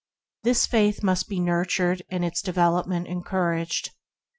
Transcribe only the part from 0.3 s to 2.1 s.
This faith must be nurtured